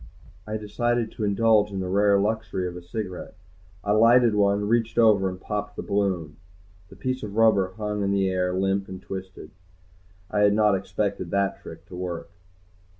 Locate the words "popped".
5.39-5.75